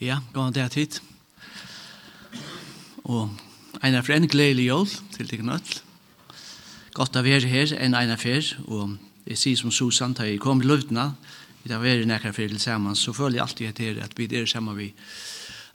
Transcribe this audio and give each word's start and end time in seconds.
Ja, 0.00 0.18
gåan 0.32 0.52
det 0.52 0.70
tid. 0.74 0.96
Og 3.04 3.30
en 3.84 3.94
av 3.94 4.08
en 4.10 4.26
gledelig 4.26 4.66
jól 4.66 4.88
til 5.14 5.28
deg 5.30 5.44
nødt. 5.46 5.82
Godt 6.94 7.14
å 7.14 7.22
være 7.22 7.46
her 7.46 7.70
enn 7.78 7.94
en 7.94 8.10
av 8.10 8.24
her, 8.26 8.48
og 8.66 8.96
jeg 9.26 9.38
sier 9.38 9.60
som 9.60 9.70
Susan, 9.70 10.16
da 10.18 10.26
jeg 10.26 10.40
kom 10.42 10.58
til 10.58 10.72
løvdene, 10.72 11.12
vi 11.62 11.70
har 11.70 11.78
vært 11.78 12.08
nekker 12.10 12.34
for 12.34 12.50
til 12.50 12.60
sammen, 12.60 12.96
så 12.98 13.14
føler 13.14 13.38
jeg 13.38 13.44
alltid 13.44 13.68
etter 13.68 14.00
at 14.02 14.18
vi 14.18 14.26
er 14.34 14.46
sammen 14.50 14.76
vi 14.76 14.88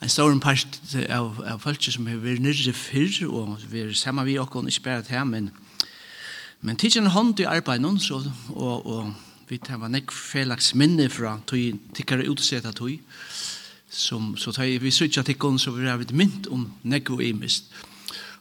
en 0.01 0.11
stor 0.11 0.35
part 0.43 0.67
av, 1.09 1.39
av 1.39 1.63
folk 1.63 1.87
som 1.87 2.07
har 2.07 2.19
vært 2.19 2.43
nyrre 2.43 2.73
fyrr, 2.75 3.21
og 3.27 3.55
vi 3.71 3.85
er 3.85 3.93
sammen 3.95 4.27
vi 4.27 4.35
og 4.39 4.51
ikke 4.67 4.83
bare 4.83 5.03
til 5.07 5.25
men 5.25 5.51
men 6.61 6.75
tidsen 6.75 7.07
hånd 7.07 7.39
i 7.39 7.45
arbeidet, 7.47 8.01
så, 8.03 8.19
og, 8.51 8.85
og 8.85 9.13
vi 9.47 9.57
tar 9.63 9.79
nekk 9.87 10.11
felaks 10.11 10.73
minne 10.75 11.07
fra 11.09 11.37
tog, 11.47 11.79
tikkere 11.95 12.27
utsett 12.27 12.65
av 12.67 12.75
tog, 12.75 12.99
som 13.89 14.35
så 14.37 14.51
tar 14.51 14.79
vi 14.79 14.91
switcha 14.91 15.23
till 15.23 15.35
kon 15.35 15.59
så 15.59 15.71
vi 15.71 15.89
har 15.89 15.99
ett 15.99 16.11
mynt 16.11 16.47
om 16.47 16.73
nekko 16.81 17.21
imist. 17.21 17.65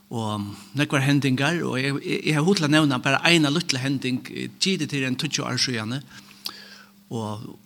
Og 0.08 0.40
nekvar 0.72 1.04
hendingar, 1.04 1.62
og 1.64 1.76
jeg, 1.80 1.96
jeg 2.24 2.34
har 2.34 2.44
hotla 2.44 2.68
nevna 2.68 2.98
bare 2.98 3.20
eina 3.28 3.50
lutla 3.52 3.78
hending 3.78 4.22
tid 4.60 4.86
til 4.88 5.04
en 5.04 5.16
20 5.16 5.44
år 5.44 5.56
sjøene. 5.60 6.02
Og 7.10 7.58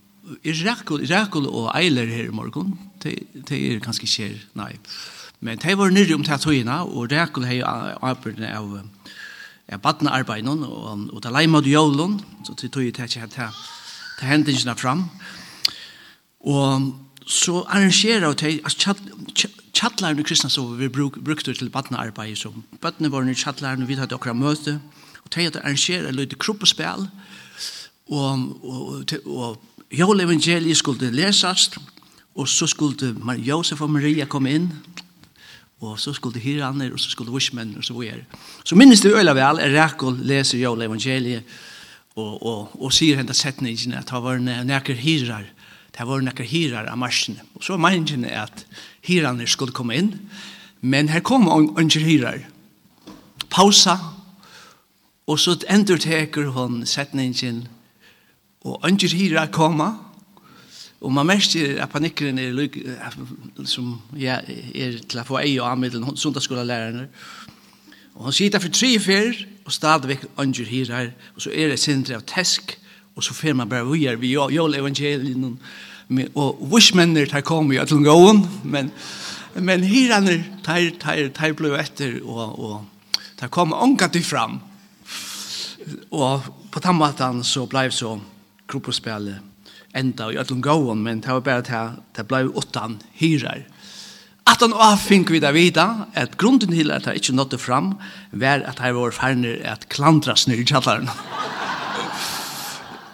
Irakul, 0.43 1.03
Irakul 1.03 1.47
og 1.47 1.71
Eiler 1.75 2.07
her 2.07 2.31
i 2.31 2.35
morgon, 2.35 2.75
det 3.03 3.19
er 3.51 3.79
kanskje 3.83 4.11
kjer, 4.11 4.35
nei. 4.59 4.73
Men 5.41 5.59
det 5.59 5.79
var 5.79 5.91
nyrri 5.91 6.15
om 6.15 6.23
det 6.23 6.67
og 6.67 7.13
Irakul 7.13 7.47
hei 7.47 7.61
arbeidne 7.63 8.51
av 8.55 8.83
jeg 9.73 9.81
badna 9.81 10.11
arbeidene, 10.11 10.67
og, 10.67 11.07
og 11.15 11.23
det 11.23 11.33
leimad 11.33 11.67
jålen, 11.67 12.19
så 12.45 12.55
det 12.59 12.73
jeg 12.75 12.95
til 12.95 13.21
at 13.21 13.39
det 14.21 14.29
hendingene 14.29 14.75
fram. 14.77 15.07
Og 16.41 16.93
så 17.27 17.63
arrangerar 17.63 18.29
och 18.29 18.37
tej 18.37 18.61
alltså 18.65 18.95
chattlar 19.73 20.15
nu 20.15 20.23
kristna 20.23 20.51
så 20.51 20.67
vi 20.67 20.89
bruk 20.89 21.17
brukte 21.17 21.55
til 21.55 21.71
badnearbeid. 21.71 22.37
så 22.37 22.53
badne 22.81 23.13
var 23.13 23.23
nu 23.23 23.35
chattlar 23.35 23.77
nu 23.77 23.87
vi 23.87 23.95
hade 23.95 24.15
några 24.15 24.33
möte 24.33 24.81
och 25.25 25.31
tej 25.31 25.47
att 25.47 25.57
arrangera 25.57 26.11
lite 26.11 26.37
Og, 28.07 28.65
og, 28.65 29.05
og, 29.25 29.27
og 29.27 29.63
jag 29.91 30.21
evangeliet 30.21 30.77
skulle 30.77 31.11
läsas 31.11 31.71
Og 32.35 32.49
så 32.49 32.67
skulle 32.67 33.17
Josef 33.39 33.81
og 33.81 33.91
Maria 33.91 34.25
komme 34.25 34.51
inn. 34.51 34.73
og 35.83 35.99
så 36.01 36.13
skulle 36.15 36.41
hiraner, 36.41 36.93
og 36.93 37.01
så 37.01 37.11
skulle 37.11 37.33
vishmen, 37.35 37.75
og 37.77 37.85
så 37.85 37.95
videre. 37.99 38.23
Så 38.65 38.77
minnes 38.79 39.01
det 39.01 39.15
øyla 39.15 39.35
vel, 39.35 39.59
er 39.59 39.75
Rekol 39.75 40.19
leser 40.23 40.59
jo 40.59 40.77
evangeliet, 40.79 41.43
og, 42.17 42.47
og, 42.47 42.83
og 42.85 42.93
sier 42.93 43.17
henne 43.19 43.35
setningen 43.35 43.97
at 43.99 44.11
han 44.11 44.23
var 44.23 44.39
nekker 44.39 44.95
hirar, 44.95 45.49
Det 45.93 46.07
var 46.09 46.23
noen 46.25 46.49
hyrer 46.49 46.89
av 46.89 46.99
marsjen. 46.99 47.39
Og 47.57 47.65
så 47.65 47.77
var 47.77 47.85
meningen 47.91 48.25
at 48.25 48.65
hyrene 49.07 49.47
skulle 49.47 49.75
komme 49.77 49.99
inn, 49.99 50.15
men 50.81 51.13
her 51.13 51.21
kom 51.21 51.49
ikke 51.79 52.03
hyrer. 52.03 52.47
Pausa, 53.53 53.99
og 55.27 55.39
så 55.39 55.59
endurteker 55.71 56.51
hun 56.57 56.87
setningen, 56.87 57.67
og 58.65 58.89
ikke 58.89 59.13
hyrer 59.17 59.53
komme, 59.53 59.93
Og 61.03 61.13
man 61.13 61.27
merker 61.27 61.83
at 61.83 61.91
panikkeren 61.91 62.39
er 62.39 62.53
lyk, 62.55 62.77
som 63.67 63.97
ja, 64.15 64.37
er 64.75 65.01
til 65.03 65.19
å 65.19 65.25
få 65.27 65.41
ei 65.41 65.57
og 65.59 65.67
anmiddelen, 65.67 66.07
hun 66.07 66.19
sundagsskolalærerne. 66.19 67.09
Og 68.15 68.29
hun 68.29 68.37
sitter 68.37 68.63
for 68.63 68.71
tre 68.71 68.93
fyr, 69.03 69.41
og 69.67 69.75
stadigvæk 69.75 70.29
ønsker 70.39 70.71
hyrer, 70.71 71.11
og 71.35 71.43
så 71.43 71.51
er 71.51 71.73
det 71.73 71.81
sindre 71.83 72.21
av 72.21 72.23
tesk, 72.31 72.77
og 72.77 72.79
og 73.17 73.25
så 73.25 73.35
fer 73.35 73.55
man 73.55 73.69
bara 73.69 73.85
vi 73.85 74.07
er, 74.07 74.17
vi 74.17 74.33
jag 74.33 74.75
evangelien 74.75 75.59
og 76.35 76.59
wishmenner 76.73 77.27
tar 77.27 77.41
kom 77.41 77.73
jo 77.73 77.85
til 77.85 78.05
gåen, 78.05 78.47
men 78.65 78.91
men 79.55 79.83
hyranner 79.85 80.43
tar 80.65 80.91
tar 80.99 81.29
tar 81.29 81.53
blev 81.53 81.75
etter, 81.75 82.21
og, 82.25 82.59
og 82.59 82.85
tar 83.37 83.49
kom 83.49 83.73
onka 83.73 84.09
til 84.09 84.25
fram. 84.25 84.61
Og 86.11 86.43
på 86.71 86.81
tammatan 86.81 87.45
så 87.45 87.67
blev 87.67 87.91
så 87.91 88.19
gruppspel 88.67 89.35
enda 89.95 90.31
i 90.33 90.39
allum 90.41 90.63
gåon 90.63 91.03
men 91.03 91.21
det 91.21 91.29
var 91.29 91.41
bare 91.41 91.63
til 91.63 91.97
det 92.17 92.27
blev 92.29 92.57
åttan 92.57 93.01
hyrar 93.21 93.65
At 94.47 94.61
han 94.61 94.73
av 94.73 94.97
fink 94.99 95.31
vi 95.31 95.39
da 95.41 95.53
vita 95.53 96.09
at 96.15 96.37
grunden 96.37 96.73
til 96.75 96.91
at 96.91 97.05
han 97.07 97.15
ikke 97.15 97.33
nådde 97.33 97.59
fram 97.59 97.93
var 98.33 98.65
at 98.67 98.79
han 98.79 98.97
var 98.97 99.11
ferner 99.11 99.61
at 99.65 99.89
klandra 99.89 100.35
snur 100.37 100.59
i 100.59 100.65
kjallaren 100.65 101.09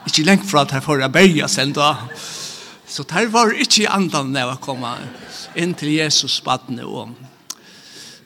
ikke 0.08 0.26
lengt 0.26 0.46
fra 0.48 0.64
at 0.64 0.74
jeg 0.74 0.84
får 0.84 1.02
jeg 1.04 1.14
berge 1.14 1.48
seg 1.52 1.74
da. 1.76 1.92
Så 2.88 3.04
der 3.08 3.28
var 3.32 3.52
ikke 3.52 3.82
i 3.84 3.90
andan 3.90 4.32
når 4.32 4.54
jeg 4.54 4.62
kom 4.64 4.86
inn 5.58 5.74
til 5.76 5.92
Jesus 5.92 6.40
badene 6.44 6.86
og 6.86 7.16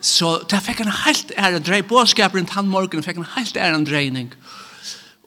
Så 0.02 0.42
der 0.50 0.58
fikk 0.58 0.80
han 0.82 0.90
helt 1.04 1.30
ære 1.38 1.60
dreining. 1.62 1.86
Båskaperen 1.88 2.46
tann 2.46 2.66
morgen 2.66 3.04
fikk 3.06 3.20
han 3.20 3.28
helt 3.36 3.56
ære 3.56 3.84
dreining. 3.86 4.32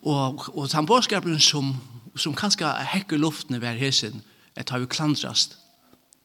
Og, 0.03 0.49
og 0.51 0.67
tann 0.69 0.85
båskaperen 0.85 1.39
som, 1.39 1.77
som 2.16 2.35
kanskje 2.35 2.67
hekker 2.91 3.17
luften 3.17 3.55
i 3.55 3.61
hver 3.63 3.79
hesen, 3.79 4.19
jeg 4.55 4.67
har 4.69 4.83
vi 4.83 4.91
klandrast, 4.91 5.55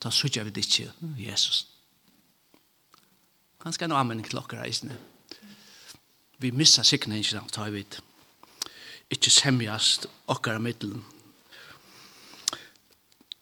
da 0.03 0.11
sørger 0.11 0.45
vi 0.45 0.51
det 0.51 0.67
ikke, 0.67 0.91
Jesus. 1.19 1.67
Kanskje 3.63 3.87
en 3.87 3.95
amen 3.95 4.23
klokker 4.23 4.59
dere 4.59 4.67
reisende. 4.67 4.99
Vi 6.39 6.51
missar 6.51 6.83
da, 6.83 7.43
tar 7.53 7.71
vi 7.71 7.83
det 7.83 8.01
ikke 9.11 9.31
semjast 9.31 10.07
okkar 10.31 10.59
av 10.59 10.65
middelen. 10.65 11.05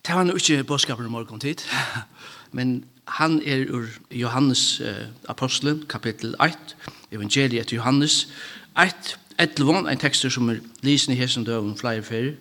Det 0.06 0.14
var 0.16 0.30
ikke 0.34 0.64
bådskapen 0.64 1.06
i 1.06 1.12
morgen 1.12 1.40
tid, 1.40 1.64
men 2.56 2.84
han 3.04 3.42
er 3.44 3.66
ur 3.68 3.86
Johannes 4.10 4.80
eh, 4.80 5.08
apostelen, 5.28 5.84
kapittel 5.88 6.34
8, 6.40 6.56
evangeliet 7.12 7.66
til 7.66 7.76
Johannes 7.76 8.28
8, 8.76 9.18
11, 9.38 9.90
en 9.90 9.98
tekster 9.98 10.28
som 10.28 10.48
er 10.48 10.62
lysende 10.82 11.16
i 11.16 11.20
hesen 11.20 11.44
døven 11.44 11.76
flere 11.76 12.02
fyrir, 12.02 12.34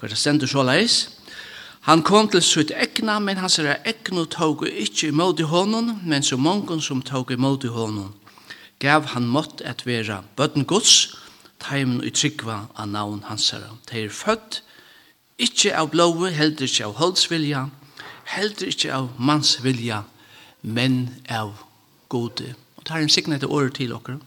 hver 0.00 0.08
det 0.08 0.18
stender 0.18 0.46
så 0.46 0.62
leis. 0.62 1.10
Han 1.80 2.02
kom 2.02 2.28
til 2.28 2.42
sitt 2.42 2.72
egna, 2.72 3.18
men 3.18 3.36
hans 3.36 3.58
er 3.58 3.76
egna 3.84 4.24
tog 4.24 4.66
ikke 4.68 5.08
imot 5.08 5.40
i 5.40 5.48
hånden, 5.48 6.00
men 6.04 6.22
så 6.22 6.36
mange 6.36 6.82
som 6.82 7.02
tog 7.02 7.30
imot 7.30 7.64
i 7.64 7.68
hånden 7.68 8.12
gav 8.84 9.06
han 9.14 9.26
mått 9.30 9.62
at 9.64 9.84
være 9.86 10.20
bøtten 10.36 10.66
gods, 10.68 11.14
taimen 11.64 12.02
og 12.04 12.12
tryggva 12.14 12.58
av 12.76 12.88
navn 12.92 13.24
hans 13.28 13.50
herre. 13.54 13.72
De 13.90 14.04
er 14.04 14.12
født, 14.12 14.62
ikke 15.38 15.74
av 15.76 15.90
blåve, 15.90 16.30
heldur 16.30 16.68
ikke 16.68 16.86
av 16.86 16.94
holdsvilja, 17.00 17.64
heldur 18.36 18.70
ikke 18.70 18.92
av 18.94 19.10
mansvilja, 19.18 20.04
men 20.62 21.08
av 21.28 21.56
gode. 22.12 22.54
Og 22.76 22.86
det 22.86 22.94
er 22.94 23.02
en 23.02 23.12
signet 23.12 23.42
til 23.42 23.52
året 23.52 23.74
til 23.74 23.92
dere. 23.94 24.20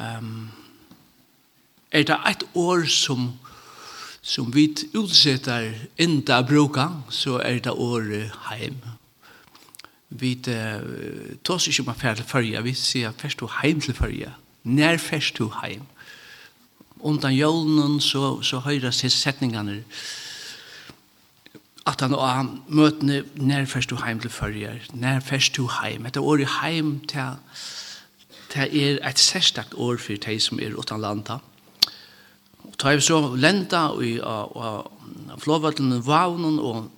Um, 0.00 0.50
er 1.92 2.02
det 2.02 2.18
et 2.26 2.44
år 2.54 2.86
som 2.90 3.32
som 4.24 4.48
vi 4.54 4.70
utsetter 4.96 5.74
enda 6.00 6.42
bruka, 6.42 6.88
så 7.10 7.38
er 7.44 7.58
det 7.60 7.72
året 7.76 8.32
heim. 8.48 8.78
Vi 10.08 10.32
uh, 10.48 11.36
tar 11.44 11.58
oss 11.58 11.68
ikke 11.68 11.84
om 11.84 11.90
å 11.92 11.96
fære 11.98 12.22
til 12.22 12.28
førje, 12.30 12.62
vi 12.64 12.72
sier 12.78 13.12
først 13.20 13.44
å 13.44 13.50
heim 13.60 13.82
til 13.84 13.96
førje. 13.98 14.32
Nær 14.64 14.96
fest 14.98 15.38
du 15.38 15.50
heim. 15.62 15.84
Undan 17.04 17.34
jólnen 17.36 18.00
så, 18.00 18.40
så 18.42 18.62
høyres 18.64 19.02
til 19.02 19.10
setningene 19.12 19.82
at 21.84 22.00
han 22.00 22.14
og 22.16 22.52
møtene 22.72 23.18
nær 23.36 23.66
fest 23.68 23.90
du 23.92 23.98
heim 24.00 24.20
til 24.20 24.32
førjer, 24.32 24.86
nær 24.96 25.20
fest 25.20 25.56
du 25.58 25.66
heim. 25.68 26.06
Etter 26.08 26.24
året 26.24 26.48
heim 26.62 26.96
til, 27.04 27.36
til 28.54 28.78
er 28.80 29.02
et 29.04 29.20
særstakt 29.20 29.76
år 29.76 30.00
for 30.00 30.16
de 30.16 30.38
som 30.40 30.62
er 30.64 30.78
utan 30.80 31.04
landa. 31.04 31.38
Og 32.64 32.78
tar 32.78 32.96
vi 32.96 33.04
så 33.04 33.20
lenda 33.36 33.88
og. 33.92 34.90
flåvøtlen 35.38 36.06
vavnen 36.06 36.58
og 36.58 36.90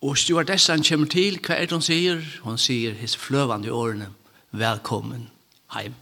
Og 0.00 0.16
stewardessan 0.18 0.82
kommer 0.88 1.06
til, 1.06 1.38
hva 1.44 1.54
er 1.60 1.66
det 1.68 1.76
hun 1.76 1.82
sier? 1.84 2.22
Hun 2.40 2.56
sier 2.58 2.94
his 2.96 3.16
fløvande 3.16 3.72
årene, 3.72 4.06
velkommen 4.50 5.28
heim. 5.74 5.92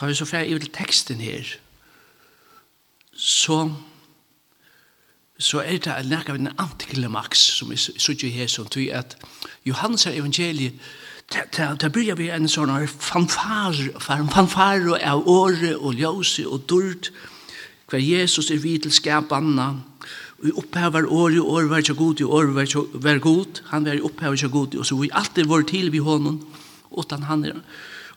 Da 0.00 0.06
vi 0.06 0.14
så 0.14 0.24
ferdig 0.24 0.60
til 0.60 0.72
teksten 0.72 1.20
her, 1.20 1.44
så 3.12 3.72
så 5.40 5.60
er 5.60 5.78
det 5.78 5.92
en 5.98 6.06
nærkere 6.06 6.36
en 6.36 6.52
antiklimax 6.58 7.38
som 7.38 7.70
vi 7.70 7.76
sier 7.76 8.28
her 8.28 8.46
som 8.46 8.66
tror 8.68 8.92
at 8.92 9.16
Johannes 9.64 10.06
er 10.06 10.18
evangeliet 10.20 10.74
Da 11.56 11.88
blir 11.88 12.16
vi 12.18 12.26
en 12.34 12.48
sånn 12.50 12.72
fanfare, 12.90 13.92
fanfare 14.02 14.98
av 15.06 15.28
året 15.30 15.76
og 15.78 15.94
ljøse 15.94 16.42
og 16.48 16.64
dørt 16.66 17.12
hver 17.90 18.02
Jesus 18.02 18.50
er 18.50 18.58
vidt 18.58 18.82
til 18.82 18.92
skapanna. 18.92 19.68
Og 20.42 20.58
opphever 20.58 21.06
året 21.06 21.38
og 21.38 21.52
året 21.52 21.70
var 21.70 21.84
ikke 21.84 21.94
god 21.94 22.22
og 22.26 22.34
året 22.34 22.54
var 22.54 22.66
ikke 22.66 23.18
god 23.20 23.62
han 23.70 23.86
var 23.86 24.02
opphever 24.02 24.34
ikke 24.34 24.48
god 24.48 24.74
og 24.74 24.86
så 24.86 24.96
vi 24.96 25.10
alltid 25.12 25.46
var 25.46 25.62
til 25.62 25.92
vi 25.92 25.98
hånden 25.98 26.42
utan 26.90 27.22
han 27.22 27.44
er 27.44 27.62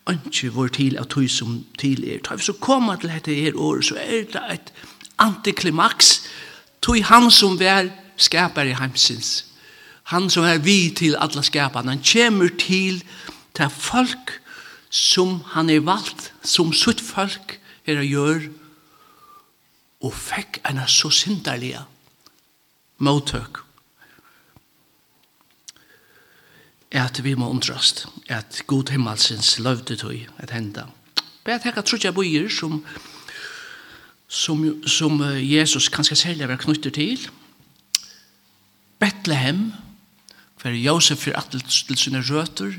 ikke 0.10 0.52
vår 0.54 0.68
til 0.68 0.98
at 1.00 1.08
tog 1.08 1.30
som 1.30 1.66
til 1.80 2.04
er. 2.04 2.20
Tar 2.24 2.36
vi 2.36 2.44
så 2.44 2.54
kommer 2.54 2.96
til 2.96 3.10
dette 3.10 3.34
her 3.34 3.56
år, 3.56 3.82
så 3.82 3.96
er 3.96 4.26
det 4.34 4.42
et 4.52 4.74
antiklimaks. 5.18 6.24
Tog 6.82 7.04
han 7.06 7.32
som 7.32 7.60
vær 7.60 7.88
skapar 8.18 8.68
i 8.68 8.76
heimsins. 8.76 9.46
Han 10.04 10.30
som 10.30 10.44
er 10.44 10.58
vi 10.58 10.94
til 10.96 11.16
alle 11.16 11.44
skapene. 11.44 11.96
Han 11.96 12.04
kommer 12.04 12.50
til 12.60 13.04
til 13.56 13.70
folk 13.70 14.40
som 14.90 15.42
han 15.54 15.70
er 15.70 15.80
valgt, 15.80 16.34
som 16.44 16.74
sutt 16.74 17.02
folk 17.02 17.60
er 17.86 17.98
og 17.98 18.06
gjøre, 18.06 18.50
og 20.04 20.14
fikk 20.14 20.60
en 20.70 20.82
så 20.88 21.10
synderlige 21.10 21.80
mottøk 22.98 23.64
at 26.94 27.24
vi 27.24 27.34
må 27.34 27.50
undrast, 27.50 28.06
at 28.30 28.62
god 28.68 28.92
himmelsins 28.94 29.58
løvde 29.60 29.96
tog 29.98 30.14
at 30.38 30.54
henda. 30.54 30.86
Bare 31.44 31.58
at 31.58 31.66
hekka 31.66 31.82
trutja 31.82 32.12
bøyer 32.14 32.50
som, 32.54 32.84
som, 34.30 34.62
som 34.88 35.24
Jesus 35.42 35.90
kanskje 35.90 36.20
særlig 36.22 36.48
var 36.48 36.62
knyttet 36.62 36.94
til. 36.94 37.28
Bethlehem, 39.02 39.72
hver 40.62 40.78
Josef 40.78 41.28
er 41.28 41.40
atle 41.42 41.60
til 41.60 41.98
sine 41.98 42.22
røter, 42.30 42.78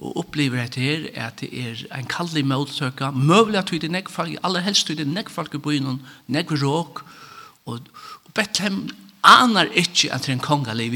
og 0.00 0.16
opplever 0.16 0.62
at 0.62 0.74
her 0.80 1.06
at 1.14 1.40
det 1.40 1.50
er 1.52 1.98
en 1.98 2.08
kallig 2.08 2.42
måltøkka, 2.46 3.10
møvlig 3.10 3.58
at 3.58 3.70
det 3.70 3.84
er 3.84 3.92
nekfalk, 3.92 4.38
aller 4.42 4.64
helst 4.64 4.88
det 4.88 5.00
er 5.00 5.12
nekfalk 5.12 5.54
i 5.54 5.60
byen, 5.60 6.00
nekfalk, 6.26 7.04
og 7.68 7.80
Bethlehem 8.34 8.88
aner 9.22 9.68
ikke 9.76 10.12
at 10.12 10.24
det 10.24 10.32
er 10.32 10.38
en 10.38 10.44
konga 10.44 10.72
i 10.72 10.88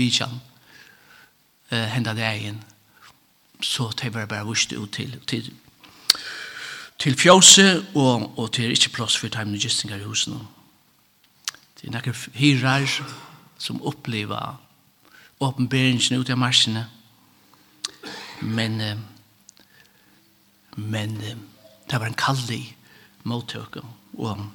eh, 1.71 1.87
henda 1.95 2.15
dagen, 2.15 2.63
så 3.61 3.91
tar 3.91 4.09
jeg 4.09 4.13
bare 4.13 4.27
bare 4.27 4.47
vust 4.47 4.73
ut 4.73 4.93
til, 4.93 5.21
til, 5.27 5.53
til 6.99 7.17
fjose 7.17 7.85
og, 7.95 8.39
og 8.39 8.51
det 8.57 8.65
er 8.65 8.77
ikke 8.77 8.97
plass 8.99 9.17
for 9.17 9.29
timene 9.29 9.59
gistinger 9.59 9.97
i 9.97 10.05
husen 10.05 10.39
Det 11.81 11.89
er 11.89 11.97
noen 11.97 12.15
hyrer 12.35 12.87
som 13.59 13.83
opplever 13.83 14.61
åpenberingen 15.41 16.21
ut 16.21 16.31
av 16.31 16.39
marsjene, 16.39 16.87
men 18.41 18.81
eh, 18.81 18.97
men 20.77 21.21
eh, 21.21 21.37
det 21.91 22.01
var 22.01 22.11
en 22.11 22.19
kallig 22.19 22.77
mottøk 23.25 23.79
og 24.19 24.47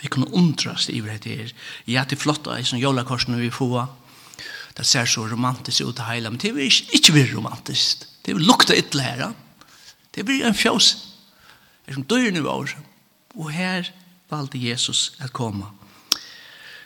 vi 0.00 0.10
kunne 0.10 0.32
undrast 0.34 0.90
i 0.90 1.00
det 1.00 1.24
her 1.24 1.52
ja 1.86 2.04
det 2.04 2.18
flotta 2.18 2.58
i 2.58 2.64
som 2.64 2.78
jolakorsen 2.78 3.38
vi 3.38 3.50
får 3.50 3.86
det 4.76 4.86
ser 4.86 5.04
så 5.04 5.26
romantisk 5.26 5.80
ut 5.80 6.00
att 6.00 6.14
hela, 6.14 6.30
men 6.30 6.38
det 6.38 6.48
är 6.48 6.94
ikke 6.94 7.12
mer 7.12 7.34
romantisk. 7.34 7.98
Det 8.24 8.32
er 8.32 8.38
lukta 8.38 8.76
ytla 8.76 9.02
her. 9.02 9.32
Det 10.14 10.24
blir 10.24 10.44
en 10.44 10.54
fjås. 10.54 10.96
Det 11.84 11.90
er 11.90 11.94
som 11.94 12.02
dör 12.02 12.30
nu 12.30 12.46
år. 12.46 12.70
Och 13.34 13.52
valde 14.28 14.58
Jesus 14.58 15.12
at 15.20 15.32
komme 15.32 15.66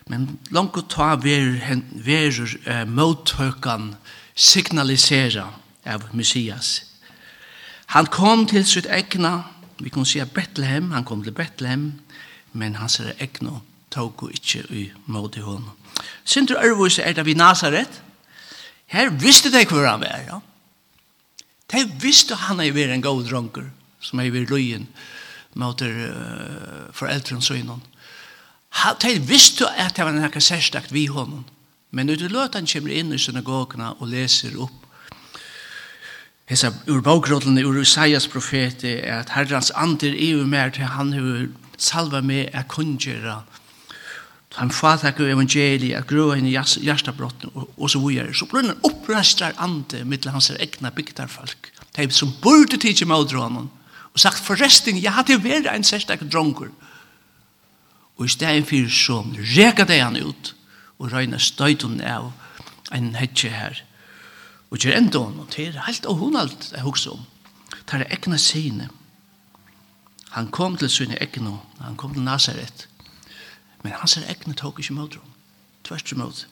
Men 0.07 0.39
langt 0.51 0.77
att 0.77 0.91
ta 0.91 1.17
ver, 1.17 1.83
ver 1.93 2.69
eh, 2.69 2.85
mothökan 2.85 3.97
signalisera 4.35 5.49
av 5.85 6.05
Messias. 6.13 6.83
Han 7.87 8.07
kom 8.07 8.47
til 8.47 8.65
sitt 8.65 8.87
egna, 8.87 9.43
vi 9.79 9.91
kan 9.91 10.05
si 10.05 10.25
Bethlehem, 10.25 10.91
han 10.91 11.05
kom 11.05 11.23
til 11.25 11.33
Bethlehem, 11.33 11.93
men 12.53 12.75
han 12.75 12.89
ser 12.89 13.13
egna 13.21 13.61
tog 13.91 14.23
og 14.23 14.33
ikke 14.35 14.65
i 14.75 14.85
måte 15.07 15.43
hånden. 15.43 15.71
Sintur 16.25 16.61
Ørvus 16.63 16.99
er 16.99 17.13
det 17.17 17.27
vi 17.27 17.35
Nazaret. 17.35 18.03
Her 18.87 19.11
visste 19.11 19.53
de 19.53 19.65
hvor 19.67 19.87
han 19.87 20.01
var, 20.01 20.23
ja. 20.27 20.41
De 21.69 21.85
visste 22.01 22.35
han 22.35 22.61
er 22.61 22.73
vært 22.73 22.95
en 22.95 23.05
god 23.05 23.27
dronker, 23.29 23.69
som 24.01 24.21
er 24.21 24.33
vært 24.33 24.51
løyen 24.51 24.89
mot 25.59 25.81
uh, 25.83 26.89
foreldrene 26.97 27.59
innan. 27.59 27.83
De 29.03 29.15
visste 29.21 29.69
at 29.77 29.97
det 29.97 30.05
var 30.07 30.17
noe 30.17 30.41
særstakt 30.41 30.93
vi 30.93 31.07
hånden. 31.07 31.45
Men 31.91 32.07
når 32.07 32.21
du 32.21 32.29
løter 32.29 32.61
han 32.61 32.69
kommer 32.69 32.93
inn 32.93 33.13
i 33.13 33.21
synagogene 33.21 33.95
og 33.99 34.13
leser 34.13 34.57
opp 34.61 34.85
Hesa 36.49 36.71
ur 36.89 37.03
bókrótlunni 37.05 37.61
ur 37.65 37.77
Isaias 37.81 38.25
profeti 38.29 38.95
er 39.03 39.19
at 39.21 39.35
herrans 39.37 39.69
andir 39.77 40.15
er 40.17 40.47
mer 40.49 40.71
til 40.73 40.89
han 40.89 41.13
hevur 41.13 41.51
salva 41.77 42.23
meg 42.25 42.49
er 42.57 42.65
kungjera 42.65 43.43
Han 44.57 44.71
fatakar 44.71 45.29
evangeliet, 45.29 45.97
at 45.99 46.07
grøa 46.09 46.39
inn 46.39 46.47
i 46.49 46.55
hjertabrotten 46.57 47.51
og 47.55 47.69
og 47.77 47.91
så 47.91 48.01
videre. 48.03 48.35
Så 48.35 48.47
blir 48.47 48.67
han 48.67 48.81
opprestrar 48.83 49.55
ande 49.59 50.05
mittel 50.05 50.33
hans 50.33 50.51
egna 50.51 50.91
bygdarfolk. 50.91 51.73
De 51.97 52.11
som 52.11 52.33
burde 52.43 52.77
tidsi 52.77 53.05
med 53.05 53.33
honom 53.33 53.71
og 54.15 54.21
sagt 54.21 54.45
forresten, 54.45 55.03
jeg 55.03 55.13
hadde 55.13 55.43
vært 55.43 55.69
en 55.71 55.85
sérstak 55.85 56.25
drongur. 56.33 56.71
Og 58.17 58.27
i 58.27 58.29
stedet 58.29 58.67
fyrir 58.67 58.91
så 58.91 59.23
reka 59.57 59.85
de 59.85 60.01
han 60.01 60.17
ut 60.17 60.55
og 60.99 61.13
røyna 61.13 61.39
støytun 61.39 62.01
av 62.01 62.33
en 62.93 63.15
hetje 63.15 63.51
her. 63.51 63.83
Og 64.71 64.79
gjør 64.79 64.97
enda 64.97 65.19
hon, 65.19 65.39
og 65.41 65.53
det 65.55 65.69
er 65.69 65.85
helt 65.87 66.07
og 66.07 66.17
hun 66.17 66.37
alt 66.37 66.73
jeg 66.73 66.83
hugsa 66.83 67.11
om. 67.11 67.23
Det 67.71 68.01
er 68.01 68.11
egna 68.11 68.37
sine. 68.37 68.89
Han 70.31 70.51
kom 70.51 70.77
til 70.77 70.91
sine 70.91 71.17
egna, 71.23 71.59
han 71.81 71.97
kom 71.97 72.15
til 72.15 72.23
Nazaret. 72.23 72.89
Men 73.83 73.99
hans 74.01 74.17
er 74.19 74.29
egne 74.31 74.57
tok 74.59 74.81
ikke 74.83 74.97
mot 74.97 75.17
rom. 75.17 75.35
Tvert 75.87 76.13
imot. 76.13 76.47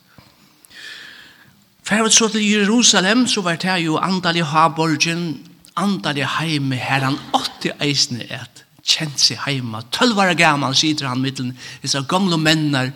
Færvet 1.87 2.12
så 2.12 2.28
til 2.28 2.43
Jerusalem, 2.43 3.26
så 3.26 3.43
var 3.46 3.56
det 3.62 3.76
jo 3.84 3.99
andalig 4.02 4.44
haborgen, 4.44 5.46
andalig 5.76 6.26
heime 6.38 6.76
her 6.76 7.05
han 7.05 7.19
åtti 7.37 7.70
eisne 7.81 8.25
et 8.26 8.64
kjent 8.87 9.20
seg 9.23 9.38
heima. 9.44 9.82
Tølvare 9.94 10.34
gammal, 10.38 10.75
sier 10.78 11.06
han 11.06 11.23
mittelen, 11.23 11.55
disse 11.82 12.02
gamle 12.08 12.38
mennar, 12.38 12.90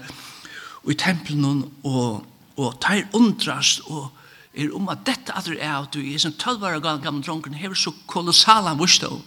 og 0.83 0.95
i 0.95 0.99
tempelen, 0.99 1.65
og, 1.85 2.25
og 2.57 2.81
tar 2.83 3.05
undrast, 3.15 3.85
og 3.87 4.09
er 4.55 4.75
om 4.75 4.89
at 4.91 5.05
dette 5.07 5.35
at 5.37 5.47
du 5.47 5.55
er 5.55 5.77
at 5.77 5.95
du 5.95 6.01
er 6.03 6.19
som 6.19 6.35
tølvare 6.35 6.83
var 6.83 7.03
gammal 7.03 7.23
dronken, 7.23 7.55
hever 7.55 7.79
så 7.79 7.93
kolossala 8.11 8.75
vursdom. 8.75 9.23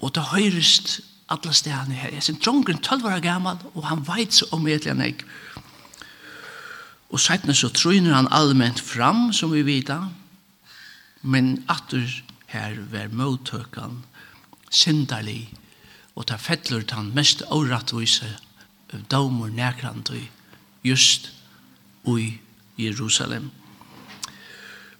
Og 0.00 0.14
det 0.14 0.24
høyrest 0.32 1.00
alla 1.32 1.52
stedene 1.56 1.96
her. 1.96 2.12
Jeg 2.12 2.22
sin 2.22 2.40
dronken 2.44 2.78
12 2.78 3.06
år 3.08 3.22
gammal, 3.24 3.58
og 3.74 3.86
han 3.88 4.04
veit 4.06 4.34
så 4.34 4.48
om 4.52 4.66
etlig 4.68 4.92
han 4.92 5.04
ikke. 5.06 5.24
Og 7.12 7.20
sættene 7.20 7.54
så 7.54 7.68
tryner 7.68 8.14
han 8.14 8.30
allment 8.32 8.80
fram, 8.80 9.32
som 9.32 9.52
vi 9.52 9.62
vet. 9.62 9.90
men 11.22 11.64
atur 11.68 12.08
her 12.46 12.74
var 12.90 13.08
møttøkan 13.08 14.02
syndarlig, 14.70 15.54
og 16.16 16.26
ta 16.26 16.36
fettler 16.36 16.82
han 16.90 17.12
mest 17.14 17.42
årettvise 17.50 18.36
domor 19.10 19.48
nekrantøy, 19.48 20.28
just 20.84 21.32
ui 22.04 22.40
Jerusalem. 22.78 23.50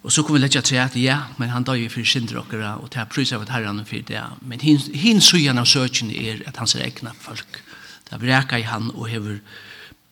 Og 0.03 0.13
så 0.13 0.23
kom 0.23 0.35
vi 0.35 0.43
lett 0.43 0.57
til 0.67 0.81
at 0.83 0.97
ja, 0.99 1.19
men 1.39 1.53
han 1.55 1.65
døg 1.65 1.85
for 1.93 2.07
synder 2.07 2.41
okkara, 2.41 2.75
og 2.83 2.91
det 2.91 2.99
er 3.01 3.11
prøys 3.11 3.33
av 3.33 3.45
et 3.45 3.53
herran 3.55 3.85
for 3.87 4.03
det. 4.09 4.23
Men 4.43 4.61
hins, 4.61 4.89
hins 4.95 5.31
av 5.35 5.67
søkjen 5.67 6.11
er 6.11 6.43
at 6.47 6.59
hans 6.59 6.75
er 6.75 6.87
egna 6.89 7.15
folk. 7.15 7.63
Det 8.09 8.17
er 8.17 8.25
vreka 8.25 8.59
i 8.59 8.67
han 8.67 8.91
og 8.95 9.07
hever 9.09 9.39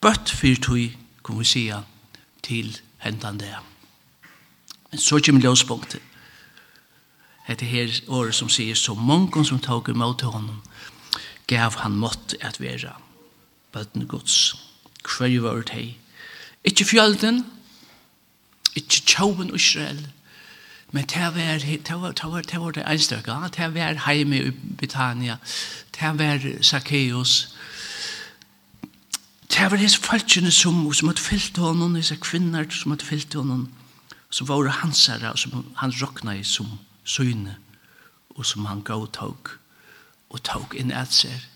bøtt 0.01 0.31
for 0.31 0.55
tog, 0.63 0.95
kom 1.21 1.39
vi 1.39 1.45
sia, 1.45 1.83
til 2.41 2.71
hentan 3.03 3.37
det. 3.37 3.53
Men 4.91 4.99
så 4.99 5.19
kommer 5.19 5.41
løspunktet. 5.41 6.01
Hette 7.45 7.65
her 7.65 7.91
året 8.07 8.35
som 8.35 8.49
sier, 8.49 8.75
så 8.75 8.93
mange 8.95 9.43
som 9.45 9.59
tog 9.59 9.89
imot 9.89 10.21
honom, 10.21 10.61
gav 11.47 11.75
han 11.83 11.99
mått 11.99 12.35
at 12.39 12.61
vera 12.61 12.95
bøtten 13.73 14.07
gods. 14.07 14.55
Hver 15.03 15.41
var 15.41 15.65
det 15.65 15.75
hei. 15.75 15.87
Ikke 16.63 16.85
fjölden, 16.85 17.43
ikke 18.75 19.01
tjoven 19.05 19.55
Israel, 19.55 20.07
men 20.91 21.05
det 21.05 21.21
var, 21.21 21.57
det 21.59 22.01
var, 22.01 22.11
det 22.11 22.31
var, 22.31 22.41
det 22.41 22.59
var 22.59 22.71
det 23.47 23.73
var 23.75 24.05
heime 24.05 24.37
i 24.37 24.51
Britannia, 24.77 25.37
det 25.99 26.19
var 26.19 26.63
Zacchaeus, 26.63 27.55
det 29.51 29.71
var 29.71 29.77
disse 29.77 29.99
falskene 29.99 30.51
som, 30.51 30.93
som 30.93 31.07
hadde 31.07 31.21
fyllt 31.21 31.57
honom, 31.57 31.95
disse 31.95 32.15
kvinner 32.15 32.65
som 32.69 32.91
hadde 32.91 33.05
fyllt 33.05 33.33
honom, 33.33 33.69
som 34.29 34.47
var 34.47 34.67
hansere, 34.67 35.37
som 35.37 35.65
han 35.75 35.93
råkna 36.01 36.35
i 36.39 36.43
som 36.43 36.79
syne, 37.03 37.57
og 38.29 38.45
som 38.45 38.65
han 38.65 38.81
gav 38.81 39.07
tog, 39.11 39.49
og 40.29 40.43
tog 40.43 40.75
inn 40.75 40.91
et 40.91 41.13
seg. 41.13 41.47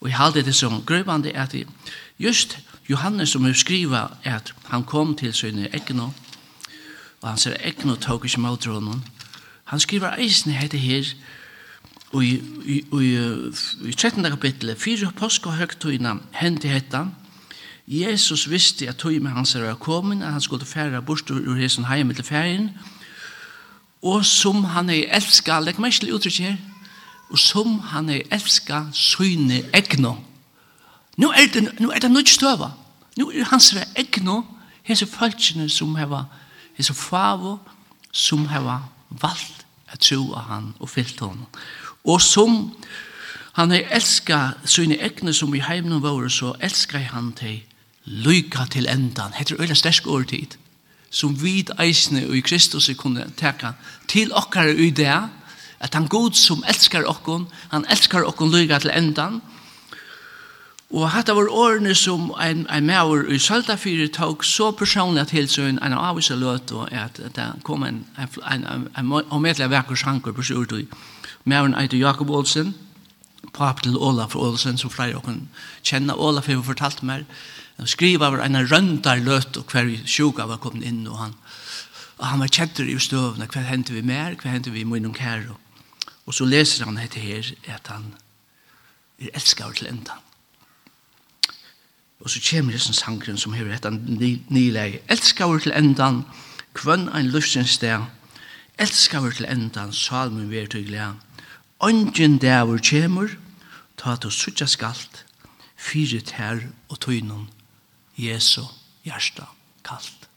Og 0.00 0.08
jeg 0.08 0.18
halde 0.18 0.42
det 0.42 0.54
som 0.54 0.82
grøvande 0.86 1.34
at 1.34 1.54
just 2.18 2.58
Johannes 2.90 3.30
som 3.30 3.54
skriva 3.54 4.08
at 4.24 4.54
han 4.68 4.84
kom 4.84 5.16
til 5.16 5.34
søgne 5.34 5.68
Egnon, 5.74 6.14
og 7.22 7.28
han 7.28 7.38
ser 7.38 7.56
egn 7.62 7.90
og 7.90 8.00
tåk 8.02 8.24
ikke 8.26 8.40
mot 8.40 8.64
honom. 8.66 9.02
Han 9.64 9.80
skriver 9.80 10.18
eisen 10.18 10.52
hette 10.52 10.78
her, 10.78 11.06
og 12.12 12.24
i, 12.24 12.34
i, 12.66 12.82
i, 12.92 13.10
i 13.88 13.92
13. 13.92 14.24
kapittelet, 14.24 14.78
fire 14.78 15.12
påske 15.16 15.48
og 15.48 15.56
høgtøyna 15.56 16.18
hendte 16.42 16.68
hette 16.68 17.06
Jesus 17.88 18.50
visste 18.50 18.88
at 18.88 18.96
tog 18.96 19.12
med 19.22 19.30
hans 19.30 19.54
var 19.54 19.74
kommet, 19.74 20.22
at 20.22 20.32
han 20.32 20.40
skulle 20.40 20.66
fære 20.66 21.02
bort 21.02 21.30
ur 21.30 21.54
hesen 21.54 21.84
heim 21.84 22.14
til 22.14 22.24
ferien, 22.24 22.70
og 24.02 24.24
som 24.24 24.64
han 24.64 24.90
er 24.90 25.16
elska, 25.16 25.60
legg 25.60 25.80
meg 25.80 25.94
ikke 25.94 26.14
uttrykk 26.14 26.38
her, 26.38 26.56
og 27.30 27.38
som 27.38 27.80
han 27.80 28.08
er 28.10 28.22
elska, 28.30 28.84
syne 28.92 29.62
egno. 29.74 30.14
Nu 31.16 31.30
er 31.30 31.50
det, 31.52 31.80
nu 31.80 31.90
er 31.90 31.98
det 31.98 32.10
nødt 32.10 32.28
støva. 32.28 32.70
Nu 33.16 33.30
er 33.30 33.44
hans 33.44 33.74
egno, 33.96 34.42
hese 34.82 35.06
følelsene 35.06 35.68
som 35.68 35.96
hever 35.96 36.24
hese 36.76 36.94
favo 36.94 37.58
som 38.12 38.46
hava 38.46 38.80
valgt 39.10 39.66
at 39.92 40.00
tro 40.00 40.32
av 40.34 40.48
han 40.48 40.72
og 40.80 40.88
fyllt 40.88 41.20
honom. 41.20 41.46
Og 42.04 42.20
som 42.20 42.72
han 43.52 43.70
har 43.70 43.84
elska 43.92 44.54
sine 44.64 44.96
egne 44.96 45.34
som 45.36 45.54
i 45.54 45.60
heimene 45.60 46.00
våre, 46.00 46.30
så 46.30 46.54
elskar 46.60 47.04
han 47.12 47.32
til 47.36 47.60
lyka 48.04 48.64
til 48.72 48.88
endan. 48.88 49.34
Hette 49.36 49.58
øyla 49.60 49.74
stersk 49.74 50.06
åretid 50.06 50.56
som 51.12 51.34
vid 51.42 51.70
eisne 51.80 52.24
og 52.24 52.36
i 52.36 52.40
Kristus 52.40 52.88
kunne 52.96 53.26
teka 53.36 53.74
til 54.08 54.32
okkar 54.32 54.72
i 54.72 54.88
det, 54.90 55.18
at 55.82 55.94
han 55.94 56.08
god 56.08 56.32
som 56.38 56.64
elskar 56.68 57.04
okkon, 57.04 57.48
han 57.68 57.84
elskar 57.90 58.24
okkon 58.24 58.52
lyga 58.52 58.78
til 58.80 58.94
endan, 58.96 59.42
Og 60.92 61.08
hatt 61.08 61.30
var 61.32 61.48
årene 61.48 61.94
som 61.96 62.34
en, 62.36 62.66
en 62.68 62.86
maur 62.86 63.24
i 63.32 63.38
Søltafyrir 63.40 64.10
tok 64.12 64.44
så 64.44 64.70
personlig 64.76 65.30
til 65.30 65.46
seg 65.48 65.70
en 65.72 65.94
avvisa 65.96 66.34
løt 66.36 66.72
og 66.76 66.92
at 66.92 67.16
det 67.16 67.46
kom 67.64 67.86
en, 67.86 68.02
en, 68.20 68.28
en, 68.50 68.66
en, 68.68 68.88
en 69.00 69.12
omedelig 69.32 69.70
vekker 69.72 69.96
sjanker 69.96 70.36
på 70.36 70.44
sjord 70.44 70.74
mauren 71.48 71.74
eit 71.80 71.96
Jakob 71.96 72.30
Olsen 72.30 72.74
pap 73.56 73.80
til 73.82 73.96
Olaf 73.96 74.36
Olsen 74.36 74.76
som 74.78 74.92
flere 74.92 75.16
åkken 75.16 75.46
kjenner 75.82 76.20
Olaf 76.20 76.50
har 76.52 76.60
fortalt 76.66 77.00
meg 77.02 77.24
skriva 77.88 78.28
var 78.30 78.44
en 78.44 78.60
røndar 78.68 79.22
løt 79.24 79.56
og 79.56 79.72
hver 79.72 79.88
sjuka 80.06 80.44
var 80.46 80.60
kommet 80.60 80.84
inn 80.86 81.06
og 81.08 81.16
han 81.18 81.38
og 82.18 82.26
han 82.28 82.44
var 82.44 82.52
kjentur 82.52 82.86
i 82.86 82.98
støvna 83.00 83.48
hva 83.50 83.64
hendte 83.66 83.96
vi 83.96 84.04
mer, 84.06 84.36
hva 84.36 84.52
hendte 84.52 84.70
vi 84.70 84.84
i 84.84 84.88
munnen 84.88 85.16
kære 85.16 85.56
og 86.26 86.36
så 86.36 86.44
leser 86.44 86.84
han 86.84 87.00
etter 87.00 87.24
her 87.24 87.48
at 87.72 87.88
han 87.90 88.12
er 89.18 89.32
elskar 89.40 89.72
til 89.72 89.88
endan 89.88 90.31
Og 92.22 92.30
så 92.30 92.40
kommer 92.50 92.72
hessen 92.72 92.94
sangren 92.94 93.38
som 93.38 93.52
hever 93.52 93.74
etter 93.74 93.90
nileie. 93.90 95.00
Elskar 95.10 95.58
til 95.58 95.74
endan, 95.74 96.22
kvønn 96.78 97.08
ein 97.10 97.32
luftsins 97.34 97.74
sted. 97.78 98.06
Elskar 98.78 99.30
til 99.30 99.48
endan, 99.50 99.92
salmen 99.92 100.50
vi 100.50 100.62
er 100.62 100.70
til 100.70 100.86
glede. 100.86 101.14
Ongen 101.82 102.38
dæver 102.38 102.78
kommer, 102.78 103.34
ta 103.98 104.16
til 104.16 104.30
suttja 104.30 104.66
skalt, 104.66 105.24
fire 105.76 106.20
tær 106.20 106.62
og 106.88 107.00
tøynun, 107.00 107.48
Jesu 108.16 108.62
hjärsta 109.04 109.48
kalt. 109.84 110.28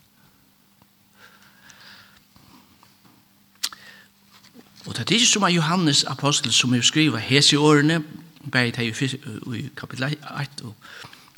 Og 4.85 4.97
det 4.97 5.09
er 5.09 5.13
ikke 5.13 5.25
som 5.25 5.43
er 5.43 5.53
Johannes 5.53 6.03
apostel 6.03 6.53
som 6.53 6.73
er 6.73 6.81
skriva 6.81 7.17
hese 7.17 7.55
i 7.55 7.57
årene, 7.57 8.03
bare 8.51 8.67
i 8.67 9.69
kapitel 9.75 10.03
1 10.03 10.61
og 10.63 10.73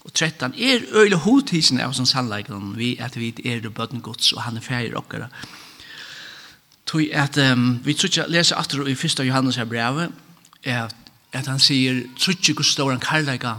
og 0.08 0.14
13 0.14 0.54
er 0.56 0.86
øyla 0.96 1.20
hodtisen 1.20 1.82
av 1.84 1.92
sånn 1.96 2.08
sannleikon 2.08 2.76
vi 2.78 2.94
at 3.04 3.18
vi 3.20 3.34
er 3.44 3.60
det 3.60 3.74
bøtten 3.76 4.02
gods 4.02 4.32
og 4.32 4.46
han 4.46 4.58
er 4.58 4.64
ferdig 4.64 4.96
okkara. 4.96 5.28
Tog 6.88 7.04
at 7.12 7.36
um, 7.44 7.82
vi 7.84 7.94
tror 7.94 8.08
ikke 8.08 8.30
leser 8.32 8.56
after 8.56 8.88
i 8.88 8.96
1. 8.96 9.20
Johannes 9.28 9.60
her 9.60 9.68
brevet 9.68 10.14
at, 10.64 10.96
at 11.34 11.48
han 11.52 11.60
sier 11.60 12.06
tror 12.16 12.38
ikke 12.38 12.62
hvor 12.62 12.70
stor 12.70 12.92
han 12.94 13.04
karlaga 13.04 13.58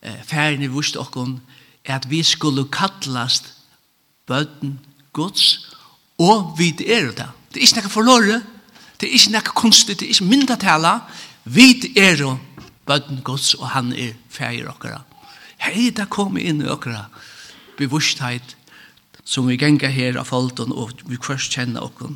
eh, 0.00 0.22
ferdig 0.24 0.70
i 0.70 0.72
vust 0.72 0.96
okkon 0.96 1.36
at 1.84 2.08
vi 2.08 2.22
skulle 2.24 2.64
kallast 2.72 3.52
bøtten 4.28 4.78
gods 5.12 5.68
og 6.18 6.56
vi 6.58 6.72
er 6.86 7.12
det 7.12 7.28
det 7.52 7.60
er 7.60 7.66
ikke 7.66 7.80
nekka 7.80 7.92
forlore 7.92 8.40
det 9.00 9.08
er 9.08 9.16
ikke 9.16 9.32
nekka 9.36 9.52
kunstig, 9.56 10.00
det 10.00 10.08
er 10.08 10.16
ikke 10.16 10.32
mindre 10.32 10.56
tala 10.60 10.98
vi 11.44 11.74
er 11.96 12.16
det 12.16 12.34
bøtten 12.88 13.20
gods 13.24 13.54
og 13.54 13.68
han 13.74 13.92
er 13.92 14.16
ferdig 14.28 14.68
okkara. 14.68 15.02
Hei, 15.60 15.90
da 15.92 16.06
kom 16.08 16.38
inn 16.40 16.62
i 16.64 16.68
okra 16.72 17.04
bevussthet 17.76 18.56
som 19.24 19.46
vi 19.48 19.58
genga 19.60 19.90
her 19.92 20.16
av 20.20 20.30
folten 20.30 20.72
og 20.72 21.02
vi 21.08 21.18
først 21.20 21.52
kjenner 21.52 21.84
okra. 21.84 22.08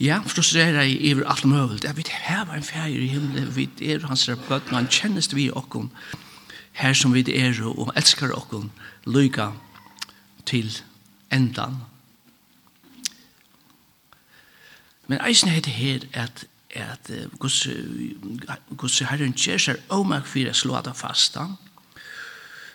Ja, 0.00 0.20
frustrerer 0.24 0.86
jeg 0.86 1.00
iver 1.10 1.26
alt 1.28 1.44
møvult. 1.44 1.84
Jeg 1.84 1.96
vet, 1.98 2.08
her 2.08 2.46
var 2.48 2.56
en 2.56 2.64
feir 2.64 3.02
i 3.02 3.10
himmelen, 3.10 3.50
vi 3.56 3.66
er 3.84 4.06
hans 4.08 4.28
rapport, 4.30 4.70
han 4.70 4.88
kjennes 4.88 5.28
vi 5.34 5.50
okra 5.50 5.88
her 6.80 6.94
som 6.94 7.12
vi 7.12 7.24
er 7.34 7.58
og 7.66 7.90
elskar 7.98 8.32
okra 8.32 8.62
lyka 9.06 9.50
til 10.46 10.70
endan. 11.34 11.82
Men 15.10 15.20
eisen 15.26 15.50
heter 15.50 15.70
her 15.70 16.06
at 16.14 16.46
at 16.70 17.10
gus 17.38 17.66
Guds 18.76 18.98
Herren 18.98 19.34
kjær 19.34 19.58
seg 19.58 19.80
omak 19.90 20.26
fyrir 20.26 20.54
slå 20.54 20.78
fastan. 20.78 20.94
fasta. 20.94 21.69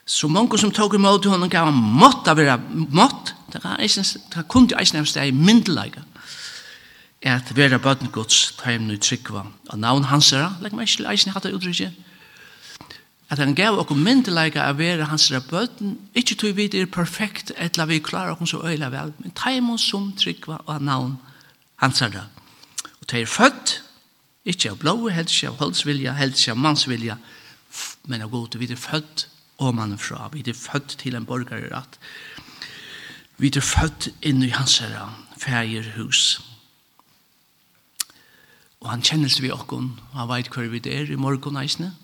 Så 0.06 0.28
mange 0.28 0.58
som 0.62 0.72
tog 0.72 0.94
imot 0.94 1.26
honom 1.26 1.50
gav 1.50 1.66
han 1.72 1.78
mått 2.00 2.28
av 2.30 2.38
være 2.38 2.60
mått. 2.94 3.34
Det 3.50 3.64
var 3.64 3.80
eisen, 3.82 4.06
det 4.06 4.46
kunne 4.50 4.70
jo 4.70 4.78
eisen 4.78 5.00
av 5.00 5.08
steg 5.10 5.34
myndelaga. 5.34 6.04
At 7.26 7.50
være 7.58 7.80
bøtten 7.82 8.12
gods, 8.14 8.52
ta 8.60 8.70
hjem 8.70 8.86
nu 8.86 9.00
tryggva. 9.02 9.48
Og 9.74 9.80
navn 9.82 10.06
hans 10.12 10.30
er, 10.38 10.60
legg 10.62 10.78
meg 10.78 10.92
ikke 10.92 11.10
eisen 11.10 11.34
hatt 11.34 11.48
av 11.50 11.58
utrykje. 11.58 11.90
At 13.34 13.42
han 13.42 13.56
gav 13.58 13.80
okkur 13.82 13.98
myndelaga 13.98 14.68
av 14.70 14.78
være 14.78 15.10
hans 15.10 15.32
er 15.34 15.42
bøtten, 15.42 15.98
ikke 16.14 16.38
tog 16.38 16.54
vi 16.54 16.68
det 16.70 16.84
er 16.86 16.92
perfekt, 16.94 17.56
etla 17.58 17.88
vi 17.90 17.98
klarar 17.98 18.36
okkur 18.36 18.52
så 18.52 18.62
øyla 18.62 18.92
vel, 18.94 19.16
men 19.18 19.34
ta 19.34 19.56
hjem 19.56 19.74
som 19.82 20.12
tryggva 20.14 20.62
og 20.68 20.84
navn 20.86 21.16
hans 21.82 22.06
er. 22.06 22.28
Og 23.02 23.08
ta 23.10 23.18
er 23.18 23.26
født, 23.26 23.80
ikke 24.46 24.76
av 24.76 24.78
blå, 24.84 25.00
helst 25.10 25.42
av 25.50 25.58
holdsvilja, 25.58 26.14
helst 26.14 26.46
av 26.54 26.62
mansvilja, 26.62 27.18
men 28.06 28.22
av 28.22 28.30
god, 28.30 28.60
vi 28.62 28.70
er 28.70 28.78
født, 28.78 29.32
omanfra. 29.58 30.30
Vi 30.34 30.44
er 30.48 30.54
født 30.54 30.98
til 31.02 31.16
en 31.16 31.26
borgerrett. 31.26 32.00
Vi 33.38 33.52
er 33.52 33.62
født 33.62 34.10
inn 34.22 34.44
i 34.44 34.54
hans 34.56 34.80
herre, 34.80 35.12
hus 35.96 36.42
Og 38.82 38.90
han 38.90 39.02
kjennes 39.02 39.42
vi 39.42 39.52
okkon, 39.52 40.00
og 40.12 40.18
han 40.20 40.30
veit 40.30 40.50
hver 40.54 40.70
vi 40.70 40.82
er 40.86 41.12
i 41.12 41.16
morgen 41.16 41.58
eisne. 41.58 41.96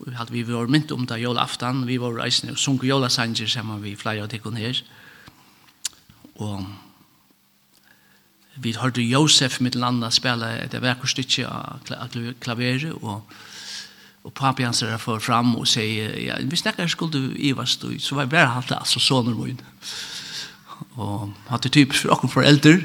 Vi 0.00 0.14
hadde 0.16 0.32
vi 0.32 0.42
vært 0.42 0.70
mynt 0.72 0.92
om 0.92 1.06
det 1.06 1.20
aftan, 1.38 1.86
vi 1.86 1.98
var 2.00 2.24
eisne 2.24 2.52
og 2.52 2.58
sunk 2.58 2.82
jolasanger 2.84 3.46
sammen 3.46 3.82
vi 3.82 3.96
flere 3.96 4.22
av 4.22 4.28
tikkene 4.28 4.58
her. 4.58 4.82
Og 6.40 6.66
vi 8.56 8.72
hørte 8.72 9.02
Josef 9.02 9.60
mitt 9.60 9.74
landa 9.74 10.10
spela 10.10 10.50
et 10.64 10.72
verkerstykje 10.72 11.46
av 11.46 11.80
klaveret, 12.40 12.92
og 13.02 13.22
Og 14.24 14.32
papi 14.32 14.62
hans 14.62 14.82
er 14.82 14.98
for 15.00 15.18
fram 15.18 15.54
og 15.56 15.68
sier, 15.68 16.12
ja, 16.20 16.36
hvis 16.44 16.60
snackar 16.60 16.86
skulle 16.86 17.12
du 17.12 17.32
Ivas 17.36 17.76
då 17.76 17.88
så 17.98 18.14
var 18.14 18.22
jeg 18.22 18.30
bare 18.30 18.62
alltså 18.70 19.00
sonen 19.00 19.38
var 19.38 19.46
inne. 19.46 19.64
Och 20.94 21.28
hade 21.48 21.68
typ 21.68 21.92
för 21.92 22.10
och 22.10 22.32
för 22.32 22.42
äldre. 22.42 22.80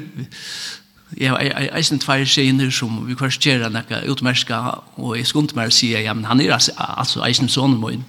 Ja, 1.16 1.42
jag 1.42 1.62
är 1.62 1.92
inte 1.92 1.98
två 1.98 2.24
tjejer 2.24 2.70
som 2.70 3.06
vi 3.06 3.14
kvarst 3.14 3.18
kvarsterar 3.18 3.70
några 3.70 4.02
utmerska, 4.02 4.58
og 4.96 5.18
jeg 5.18 5.26
skulle 5.26 5.44
ikke 5.44 5.56
mer 5.56 5.70
si, 5.70 5.92
ja 5.92 6.14
men 6.14 6.24
han 6.24 6.40
er 6.40 6.52
altså 6.78 7.24
eisen 7.24 7.44
inte 7.44 7.68
min. 7.68 8.04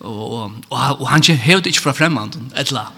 Og, 0.00 0.32
og, 0.32 0.52
og 0.70 1.00
och 1.00 1.08
han 1.08 1.22
hevde 1.22 1.68
inte 1.68 1.80
från 1.80 1.94
främmanden 1.94 2.52
eller 2.56 2.92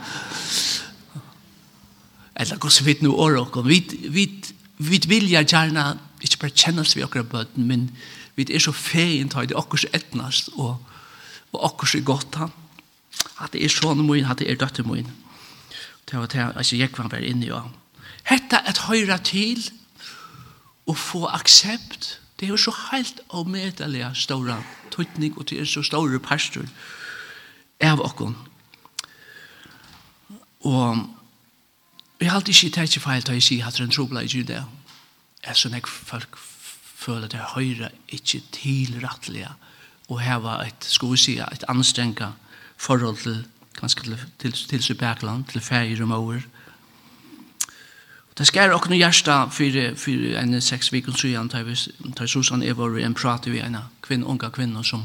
eller 2.37 2.57
gos 2.57 2.87
vi 2.87 2.97
nu 3.01 3.09
orkar 3.09 3.63
vi 3.63 3.85
vi 4.09 4.45
vi 4.79 5.01
vilja 5.07 5.43
gjerna, 5.43 5.99
ikke 6.21 6.39
bare 6.39 6.51
kjennes 6.51 6.97
vi 6.97 7.05
och 7.05 7.27
bøten, 7.31 7.67
men 7.67 7.91
vi 8.37 8.47
er 8.49 8.63
så 8.63 8.73
fein 8.73 9.31
ta 9.33 9.45
det 9.45 9.57
okkurs 9.59 9.85
etnast 9.93 10.53
og, 10.57 10.79
og 11.53 11.65
okkurs 11.71 11.95
er 11.99 12.07
godt 12.07 12.41
han 12.41 12.53
at 13.43 13.53
det 13.53 13.65
er 13.65 13.73
sånn 13.73 14.01
min, 14.07 14.27
at 14.27 14.41
det 14.41 14.49
er 14.51 14.59
døtter 14.61 14.87
min 14.89 15.11
det 16.09 16.19
var 16.19 16.29
det 16.33 16.45
altså, 16.57 16.77
jeg 16.77 16.93
var 16.97 17.09
bare 17.09 17.27
inne 17.29 17.47
i 17.47 17.53
ja. 17.53 17.63
hette 18.29 18.61
et 18.69 18.85
høyra 18.89 19.19
til 19.25 19.63
og 20.87 20.97
få 20.99 21.27
aksept 21.31 22.19
det 22.41 22.49
er 22.49 22.55
jo 22.55 22.61
så 22.61 22.75
helt 22.91 23.21
avmedelig 23.31 24.09
stora 24.19 24.63
tøytning 24.91 25.37
og 25.39 25.49
det 25.51 25.61
er 25.63 25.69
så 25.69 25.85
store 25.87 26.21
pastor 26.21 26.67
av 27.83 28.03
okken 28.03 28.37
og 30.63 31.09
vi 32.19 32.29
har 32.29 32.39
alltid 32.39 32.55
ikke 32.55 32.77
tatt 32.77 33.03
feil 33.03 33.25
til 33.27 33.39
å 33.39 33.43
si 33.43 33.61
at 33.61 33.75
det 33.75 33.83
er 33.83 33.91
en 33.91 33.95
trobla 33.95 34.23
i 34.23 34.43
det 34.47 34.63
er 35.43 35.59
sånn 35.59 35.75
jeg 35.75 35.89
folk 35.91 36.39
føler 37.03 37.29
det 37.29 37.53
høyre 37.55 37.91
ikke 38.09 38.43
tilrattelige 38.55 39.51
og 40.09 40.21
heva 40.23 40.61
et, 40.67 40.87
skal 40.87 41.13
vi 41.13 41.21
si, 41.21 41.37
et 41.41 41.65
anstrenga 41.69 42.33
forhold 42.77 43.19
til 43.23 43.45
ganske 43.79 44.19
til, 44.39 44.53
til, 44.53 44.81
til 44.81 44.95
bakland 44.95 45.45
til 45.45 45.61
ferie 45.61 46.03
og 46.03 46.09
måer. 46.09 46.43
Det 48.39 48.47
skjer 48.49 48.73
også 48.73 48.89
noe 48.89 48.99
hjerte 49.01 49.35
for, 49.53 49.79
for 50.01 50.39
en 50.41 50.61
seks 50.65 50.93
viken 50.93 51.17
siden, 51.17 51.51
da 51.53 51.63
vi 51.67 51.77
tar 52.17 52.27
Susanne 52.27 52.67
Evor 52.67 52.97
en 52.99 53.15
prat 53.15 53.47
med 53.47 53.61
en 53.61 53.77
kvinne, 54.03 54.27
unga 54.27 54.49
kvinne 54.49 54.85
som, 54.85 55.05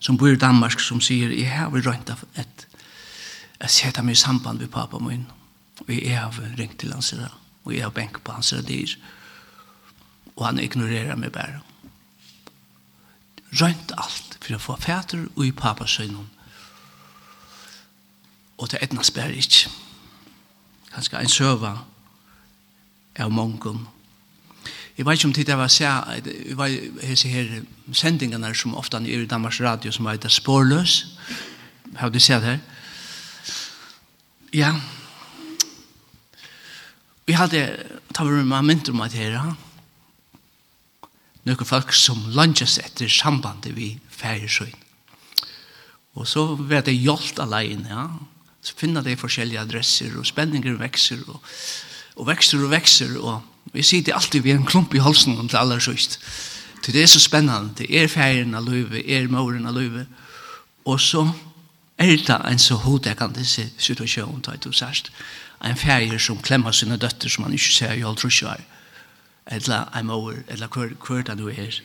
som 0.00 0.18
bor 0.18 0.34
i 0.34 0.40
Danmark, 0.40 0.80
som 0.80 1.00
sier, 1.00 1.30
jeg 1.30 1.50
har 1.50 1.70
rønt 1.70 2.10
av 2.10 2.24
et, 2.36 2.66
jeg 3.60 3.70
setter 3.70 4.02
meg 4.02 4.18
i 4.18 4.22
samband 4.24 4.60
med 4.60 4.72
pappa 4.72 4.98
min, 4.98 5.28
og 5.86 5.90
jeg 5.94 6.18
har 6.18 6.34
ringt 6.58 6.78
til 6.82 6.92
hans 6.92 7.14
og 7.64 7.72
jeg 7.72 7.82
har 7.82 7.94
benk 7.94 8.20
på 8.24 8.32
hans 8.32 8.50
dyr, 8.50 8.96
og 8.98 9.23
og 10.36 10.46
han 10.46 10.58
ignorerer 10.58 11.16
meg 11.16 11.32
bare. 11.32 11.60
Rønt 13.54 13.94
alt 13.96 14.38
for 14.40 14.56
å 14.56 14.62
få 14.62 14.76
fæter 14.82 15.26
og 15.36 15.46
i 15.46 15.54
papasøgnen. 15.54 16.30
Og 18.58 18.70
det 18.70 18.82
etnas 18.82 19.10
bare 19.14 19.34
ikke. 19.38 19.70
Kanskje 20.94 21.20
en 21.20 21.30
søva 21.30 21.72
av 23.18 23.30
mongen. 23.30 23.86
Jeg 24.94 25.06
vet 25.06 25.18
ikke 25.18 25.26
om 25.26 25.32
tid 25.34 25.48
jeg 25.50 25.58
var 25.58 25.70
se, 25.74 25.84
jeg 25.86 26.56
var 26.58 26.70
hese 27.02 27.28
her 27.28 27.48
sendingene 27.92 28.52
som 28.54 28.76
ofte 28.78 29.00
er 29.02 29.24
i 29.24 29.26
Danmarks 29.26 29.60
Radio 29.60 29.90
som 29.92 30.06
heter 30.06 30.30
Spårløs. 30.30 31.16
Har 31.96 32.10
du 32.10 32.20
sett 32.20 32.42
her? 32.42 32.58
Ja. 34.54 34.70
Vi 37.26 37.32
hadde, 37.32 37.64
ta 38.14 38.24
var 38.24 38.38
med 38.38 38.46
meg 38.46 38.64
mynt 38.64 38.88
om 38.88 39.02
at 39.02 39.16
her, 39.18 39.34
noen 41.44 41.68
folk 41.68 41.92
som 41.96 42.20
lunges 42.34 42.78
etter 42.80 43.10
sambandet 43.12 43.76
vi 43.76 43.94
færesøyn. 44.12 44.80
Og 46.14 46.28
så 46.30 46.44
vet 46.56 46.88
jeg 46.88 47.02
hjelp 47.04 47.40
alene, 47.42 47.90
ja. 47.90 48.06
Så 48.64 48.72
finner 48.78 49.04
de 49.04 49.16
forskjellige 49.20 49.60
adresser, 49.60 50.14
og 50.16 50.24
spenninger 50.24 50.78
vekser, 50.80 51.20
og, 51.28 51.42
og 52.16 52.28
vekser 52.30 52.62
og 52.64 52.70
vekser, 52.72 53.16
og 53.20 53.74
vi 53.74 53.82
sitter 53.84 54.16
alltid 54.16 54.40
ved 54.40 54.54
en 54.54 54.64
klump 54.64 54.94
i 54.94 55.02
halsen 55.04 55.36
til 55.48 55.58
aller 55.60 55.82
søyst. 55.84 56.16
Til 56.80 56.94
det 56.94 57.02
er 57.02 57.10
så 57.12 57.20
spennende, 57.20 57.74
det 57.76 57.90
er 57.92 58.08
færen 58.08 58.54
av 58.56 58.64
løyve, 58.64 59.02
er 59.04 59.28
måren 59.28 59.66
av 59.68 59.76
løyve, 59.76 60.06
og 60.84 61.00
så 61.00 61.26
er 61.98 62.16
det 62.16 62.38
en 62.48 62.58
så 62.58 62.78
hodekende 62.80 63.44
situasjon, 63.44 64.40
tar 64.42 64.56
du 64.64 64.72
sørst, 64.72 65.12
en 65.64 65.76
færer 65.76 66.18
som 66.18 66.40
klemmer 66.40 66.72
sine 66.72 66.96
døtter 66.96 67.28
som 67.28 67.44
han 67.44 67.52
ikke 67.56 67.72
ser 67.72 67.92
i 67.96 68.04
halvtrusjøret 68.04 68.73
eller 69.46 69.96
en 69.98 70.06
mor, 70.06 70.34
eller 70.48 70.68
hver, 70.68 70.94
hver 71.06 71.22
det 71.22 71.36
nu 71.38 71.48
er. 71.48 71.80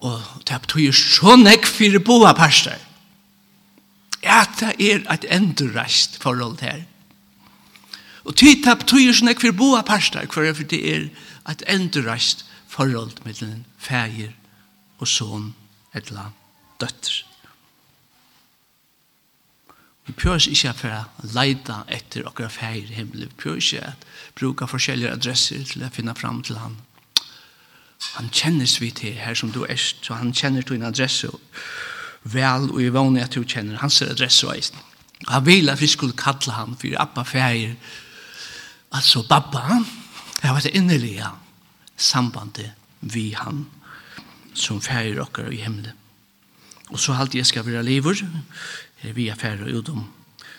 Og 0.00 0.22
det 0.48 0.60
betyr 0.60 0.92
så 0.92 1.36
nekk 1.38 1.66
for 1.66 1.98
boa 2.04 2.32
parster. 2.34 2.78
Ja, 4.22 4.42
det 4.60 4.74
er 4.78 5.04
et 5.12 5.26
endurreist 5.30 6.18
forhold 6.22 6.60
her. 6.60 6.82
Og 8.24 8.36
tid 8.36 8.64
det 8.64 8.78
betyr 8.78 9.12
så 9.12 9.24
nekk 9.24 9.40
for 9.40 9.54
boa 9.58 9.82
parster, 9.82 10.26
hver 10.26 10.54
for 10.54 10.66
det 10.66 10.82
er 10.94 11.08
et 11.50 11.62
endurreist 11.68 12.46
forhold 12.68 13.12
mellom 13.24 13.64
feir 13.78 14.32
og 14.98 15.08
son, 15.08 15.54
eller 15.94 16.32
døtter. 16.80 17.22
Vi 20.06 20.12
prøver 20.12 20.48
ikke 20.50 20.72
for 20.74 20.94
å 20.96 21.32
leide 21.34 21.76
etter 21.94 22.26
akkurat 22.26 22.52
feir 22.52 22.88
i 22.90 22.96
himmelen. 22.96 23.30
Vi 23.30 23.42
prøver 23.42 23.62
ikke 23.62 23.84
at 23.92 24.06
bruke 24.38 24.66
forskjellige 24.66 25.12
adresser 25.14 25.62
til 25.68 25.84
å 25.86 25.92
finne 25.94 26.14
fram 26.18 26.42
til 26.42 26.58
han. 26.58 26.76
Han 28.16 28.30
kjenner 28.34 28.66
vi 28.80 28.90
til 28.90 29.14
her 29.14 29.38
som 29.38 29.52
du 29.54 29.62
er, 29.64 29.78
så 29.78 30.18
han 30.18 30.34
kjenner 30.34 30.66
din 30.66 30.82
adresse 30.82 31.30
vel, 32.22 32.68
og 32.70 32.80
jeg 32.82 32.94
vanlig 32.94 33.22
at 33.22 33.34
du 33.34 33.44
kjenner 33.46 33.78
hans 33.78 34.02
adresse 34.02 34.46
også. 34.46 34.74
Han 35.28 35.46
vil 35.46 35.70
at 35.70 35.80
vi 35.80 35.86
skulle 35.86 36.18
kalle 36.18 36.54
han 36.56 36.74
for 36.78 36.98
Abba 36.98 37.22
feir, 37.22 37.76
altså 38.90 39.22
Babba. 39.28 39.82
Jeg 40.42 40.54
vet 40.54 40.66
det 40.66 40.74
innerlige 40.74 41.30
sambandet 41.96 42.72
vi 43.00 43.30
han 43.38 43.66
som 44.54 44.82
feir 44.82 45.20
okker 45.22 45.52
i 45.52 45.62
himmelen. 45.62 45.98
Og 46.92 47.00
så 47.00 47.14
halte 47.16 47.38
jeg 47.38 47.46
skal 47.48 47.64
være 47.64 47.84
lever, 47.86 48.18
er 49.02 49.12
vi 49.12 49.28
er 49.28 49.34
ferdig 49.34 49.74
ut 49.74 49.88
om. 49.88 50.04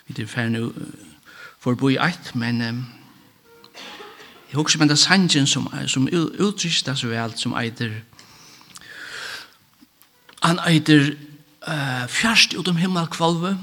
Vi 0.08 0.22
er 0.22 0.28
ferdig 0.28 0.52
nu 0.52 0.72
for 1.60 1.76
bo 1.76 1.90
i 1.90 1.98
eit, 1.98 2.36
men 2.36 2.62
um, 2.62 2.86
jeg 4.52 4.60
husker 4.60 4.80
med 4.80 4.90
det 4.90 5.00
sangen 5.00 5.48
som, 5.48 5.70
som 5.88 6.10
utrystes 6.40 7.00
så 7.00 7.08
vel, 7.08 7.38
som 7.38 7.56
eitir 7.58 8.02
han 10.44 10.60
eitir 10.68 11.14
uh, 11.68 12.04
fjerst 12.12 12.54
utom 12.60 12.76
himmelkvalve, 12.76 13.56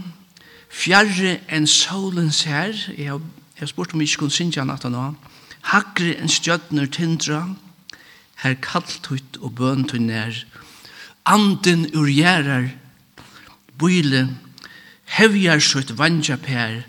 fjerre 0.73 1.37
enn 1.53 1.67
solens 1.69 2.47
her, 2.49 2.73
jeg 2.97 3.11
har, 3.11 3.21
jeg 3.21 3.67
har 3.67 3.73
spurt 3.73 3.93
om 3.93 4.01
jeg 4.01 4.09
ikke 4.09 4.23
kunne 4.25 4.35
synge 4.39 4.63
han 4.63 4.73
at 4.73 4.87
han 4.89 4.97
nå. 4.97 5.11
Hakre 5.75 6.15
en 6.17 6.33
stjøtner 6.33 6.89
tindra, 6.89 7.43
her 8.41 8.57
kallt 8.65 9.11
hutt 9.13 9.37
og 9.45 9.59
bønt 9.59 9.93
hun 9.93 10.09
er, 10.09 10.33
anden 11.29 11.85
urgjerar, 11.93 12.71
bøyle, 13.79 14.25
hevjar 15.17 15.61
sutt 15.63 15.93
vanja 15.99 16.37
per, 16.41 16.83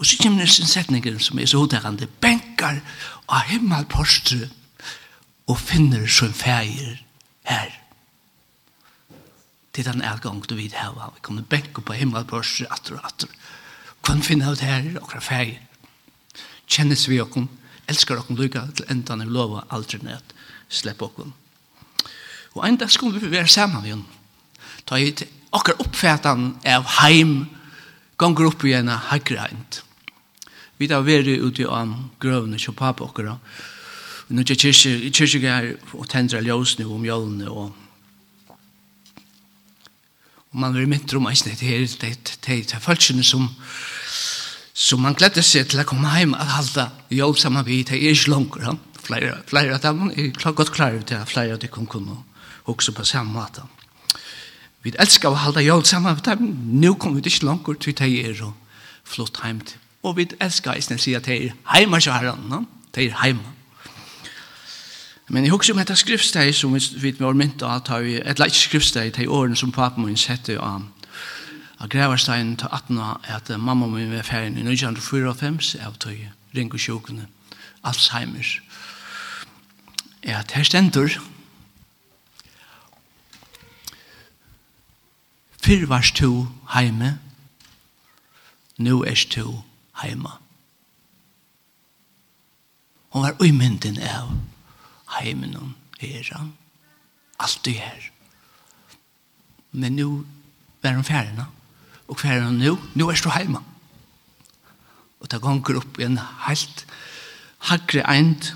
og 0.00 0.06
så 0.06 0.16
kommer 0.22 0.44
nesten 0.44 0.68
setninger 0.68 1.18
som 1.20 1.38
er 1.38 1.50
så 1.50 1.60
hodtakande 1.60 2.08
benkar 2.22 2.80
av 3.28 3.44
himmelpostre 3.50 4.48
og 5.50 5.58
finner 5.60 6.06
som 6.08 6.32
feir 6.32 7.02
her. 7.48 7.74
Det 9.70 9.84
er 9.84 9.92
den 9.92 10.02
elgang 10.02 10.40
du 10.48 10.56
vid 10.56 10.74
heva, 10.74 11.12
vi 11.14 11.22
kommer 11.22 11.42
benka 11.42 11.82
på 11.84 11.94
himmelpostre 11.94 12.66
atter 12.70 12.96
og 12.98 13.04
atter. 13.04 13.28
kan 14.02 14.22
finna 14.22 14.52
ut 14.52 14.60
her, 14.64 14.96
okra 15.02 15.20
feir 15.20 15.58
Kjennes 16.70 17.08
vi 17.08 17.18
okkom, 17.20 17.48
elskar 17.90 18.20
okkom 18.20 18.36
lykka 18.38 18.60
til 18.78 18.86
enda 18.92 19.16
vi 19.18 19.24
lova 19.26 19.64
aldri 19.74 19.98
nett, 20.06 20.34
slepp 20.68 21.02
okkom. 21.02 21.32
Og 22.54 22.66
enda 22.66 22.86
skulle 22.88 23.18
vi 23.18 23.30
være 23.30 23.50
saman 23.50 23.82
vi 23.82 23.94
ta 24.90 24.98
hit 24.98 25.22
okkar 25.54 25.78
oppfætan 25.84 26.56
av 26.66 26.88
heim 26.98 27.44
gonger 28.18 28.48
opp 28.50 28.64
igjen 28.66 28.90
av 28.90 29.06
haggrænt. 29.12 29.84
Vi 30.82 30.88
da 30.90 30.98
veri 31.06 31.36
ute 31.38 31.68
av 31.70 31.92
grøvene 32.18 32.58
kjå 32.58 32.74
pappa 32.74 33.06
okkar. 33.06 33.36
Nå 34.30 34.42
er 34.42 34.58
kyrkjegær 35.14 35.70
og 35.94 36.08
tendra 36.10 36.42
ljøsne 36.42 36.88
om 36.90 37.06
jølne 37.06 37.50
og 37.50 37.70
Og 40.50 40.58
man 40.58 40.74
vil 40.74 40.88
myntre 40.90 41.14
om 41.20 41.28
eisne, 41.30 41.52
det 41.54 41.68
er 41.70 41.84
det 42.42 42.74
er 42.74 42.82
falskene 42.82 43.22
som 43.22 43.46
som 44.74 45.02
man 45.04 45.14
gledde 45.14 45.42
seg 45.44 45.68
til 45.68 45.82
å 45.82 45.84
komme 45.84 46.08
heim 46.08 46.32
at 46.34 46.48
halda 46.56 46.86
jøl 47.12 47.36
sammen 47.38 47.66
vi 47.66 47.82
det 47.84 47.98
er 48.00 48.14
ikke 48.16 48.30
langt. 48.32 48.56
Flere, 49.04 49.74
av 49.74 49.80
dem 49.82 50.10
er 50.10 50.52
godt 50.52 50.72
klare 50.72 51.02
til 51.02 51.20
at 51.20 51.28
flere 51.28 51.52
av 51.52 51.60
dem 51.60 51.86
kunne 51.86 52.16
også 52.64 52.92
på 52.96 53.04
samme 53.04 53.30
måte. 53.30 53.62
Vi 54.82 54.92
elskar 54.98 55.34
å 55.34 55.40
halda 55.42 55.60
jól 55.60 55.84
saman 55.84 56.16
med 56.16 56.24
dem. 56.24 56.50
Nu 56.80 56.94
kommer 56.94 57.20
vi 57.20 57.28
ikke 57.28 57.46
langt 57.46 57.68
til 57.80 57.96
de 57.96 58.10
er 58.24 58.42
og 58.42 58.54
flott 59.04 59.40
heim 59.44 59.60
til. 59.60 59.76
Og 60.02 60.16
vi 60.16 60.28
elskar 60.40 60.78
eisne 60.78 60.96
å 60.96 61.02
si 61.02 61.12
at 61.14 61.26
de 61.28 61.36
er 61.36 61.56
heima 61.74 62.00
til 62.00 62.12
herren. 62.12 62.66
De 62.94 63.08
er 63.08 63.18
heima. 63.20 63.56
Men 65.30 65.44
jeg 65.44 65.52
husker 65.52 65.74
om 65.74 65.78
dette 65.78 65.94
skriftsteg 65.94 66.54
som 66.54 66.72
vi 66.74 67.12
var 67.20 67.36
mynt 67.38 67.62
av, 67.62 67.82
at 67.84 67.90
vi, 68.02 68.16
et 68.18 68.40
leit 68.40 68.56
skriftsteg 68.56 69.12
til 69.14 69.28
årene 69.30 69.56
som 69.56 69.70
papen 69.70 70.02
min 70.02 70.18
sette 70.18 70.56
av, 70.58 70.88
av 71.78 71.90
Greverstein 71.92 72.56
til 72.58 72.66
18 72.72 72.98
år, 72.98 73.20
at 73.36 73.52
mamma 73.58 73.86
min 73.86 74.10
var 74.10 74.26
ferien 74.26 74.58
i 74.58 74.64
1945, 74.64 75.76
av 75.86 75.94
tog 76.02 76.24
ring 76.56 76.72
og 76.74 76.82
sjokene, 76.82 77.28
Alzheimer. 77.86 78.48
Ja, 80.26 80.42
det 80.42 80.56
her 80.56 80.66
stendur, 80.66 81.14
Fyrr 85.60 85.88
varst 85.88 86.16
to 86.16 86.46
heime, 86.72 87.18
nu 88.78 89.02
er 89.04 89.14
to 89.30 89.62
heima. 90.02 90.38
Hon 93.10 93.22
var 93.22 93.36
uimynden 93.40 93.98
av 94.00 94.30
heimen 95.18 95.56
og 95.56 95.72
heran. 96.00 96.54
Alt 97.40 97.60
det 97.64 97.74
her. 97.74 98.10
Men 99.72 99.96
nu 99.96 100.26
var 100.82 100.94
hon 100.94 101.04
færena. 101.04 101.44
Og 102.08 102.20
færena 102.20 102.50
nu, 102.50 102.78
nu 102.94 103.08
er 103.08 103.14
to 103.14 103.30
heima. 103.30 103.60
Og 105.20 105.28
ta 105.28 105.36
gonger 105.36 105.76
opp 105.76 105.98
i 105.98 106.06
en 106.08 106.18
helt 106.46 106.86
hagre 107.68 108.06
eind 108.08 108.54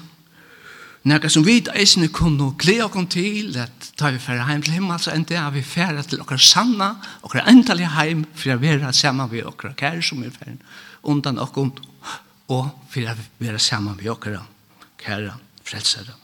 Nekka 1.05 1.29
som 1.29 1.45
vi 1.45 1.59
eisne 1.77 2.09
kunne 2.09 2.55
glede 2.57 2.87
okkom 2.87 3.07
til 3.13 3.57
at 3.61 3.91
ta 4.01 4.09
vi 4.09 4.19
færre 4.23 4.47
heim 4.49 4.63
til 4.65 4.79
himmel, 4.79 4.97
så 5.01 5.13
enda 5.13 5.37
er 5.37 5.51
vi 5.53 5.61
færre 5.61 6.03
til 6.03 6.23
okkar 6.25 6.41
sanna, 6.41 6.95
okkar 7.23 7.45
endalige 7.51 7.91
heim, 7.93 8.23
for 8.33 8.55
å 8.55 8.61
være 8.63 8.93
saman 8.97 9.29
vi 9.29 9.43
okkar 9.45 9.75
kære 9.77 10.01
som 10.03 10.23
er 10.25 10.33
færre 10.33 10.57
undan 11.05 11.39
okkom, 11.39 11.75
og 12.49 12.71
for 12.89 13.11
å 13.13 13.17
være 13.43 13.61
saman 13.61 13.99
vi 14.01 14.09
okkar 14.09 14.39
kære 15.03 15.35
frelsere. 15.65 16.17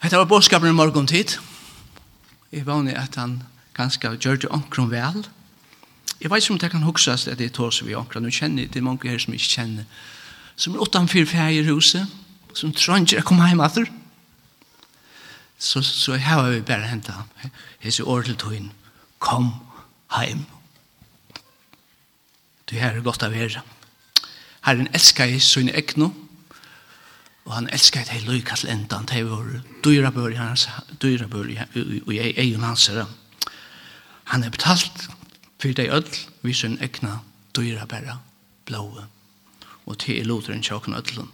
Hetta 0.00 0.16
var 0.16 0.30
bådskapen 0.30 0.72
i 0.72 0.72
morgon 0.72 1.06
tid. 1.06 1.36
Jeg 2.52 2.64
var 2.66 2.88
at 2.96 3.20
han 3.20 3.42
ganske 3.76 4.14
gjør 4.16 4.40
det 4.40 4.48
omkron 4.48 4.88
vel. 4.90 5.26
Jeg 6.20 6.30
vet 6.32 6.42
ikke 6.42 6.52
om 6.54 6.58
det 6.58 6.70
kan 6.72 6.88
huksas 6.88 7.28
at 7.28 7.36
det 7.38 7.50
er 7.50 7.52
tås 7.52 7.82
vi 7.84 7.94
omkron. 7.94 8.24
Nå 8.24 8.32
kjenner 8.32 8.64
det 8.64 8.80
er 8.80 8.88
mange 8.88 9.12
her 9.12 9.20
som 9.20 9.36
ikke 9.36 9.60
kjenner. 9.60 9.84
Som 10.56 10.74
er 10.74 10.88
utanfyr 10.88 11.28
færgerhuset, 11.28 12.08
som 12.54 12.72
trånger 12.74 13.20
å 13.20 13.26
komme 13.26 13.48
hjem 13.48 13.62
etter, 13.64 13.90
så, 15.60 15.82
så 15.84 16.16
har 16.16 16.46
vi 16.48 16.62
bare 16.64 16.88
hentet 16.88 17.14
ham. 17.14 17.52
Hese 17.84 18.04
år 18.08 18.24
til 18.24 18.38
tøyen, 18.40 18.70
kom 19.20 19.52
hjem. 20.16 20.46
Du 22.70 22.76
her 22.78 22.96
er 22.96 23.04
godt 23.04 23.26
av 23.26 23.36
her. 23.36 23.60
Herren 24.64 24.88
elsker 24.94 25.28
i 25.28 25.40
sin 25.42 25.68
ekne, 25.68 26.10
og 27.44 27.54
han 27.56 27.68
älskar 27.72 28.00
i 28.00 28.04
det 28.04 28.28
lykkast 28.28 28.64
enda, 28.64 29.00
det 29.08 29.18
er 29.18 29.24
vår 29.24 29.62
dyra 29.84 30.10
bør 30.14 30.30
i 30.30 30.38
hans, 30.38 30.68
dyra 31.02 31.26
bør 31.26 31.48
i 31.50 32.18
egen 32.36 32.62
hans. 32.62 32.90
Han 34.30 34.44
er 34.44 34.50
betalt 34.50 35.08
for 35.58 35.72
deg 35.74 35.90
öll. 35.90 36.06
vi 36.42 36.52
sin 36.54 36.78
egna 36.80 37.18
dyra 37.56 37.86
bæra 37.86 38.18
blåa. 38.66 39.08
Og 39.86 39.98
til 39.98 40.20
er 40.20 40.24
loteren 40.24 40.62
tjokken 40.62 40.94
ødelen. 40.94 41.28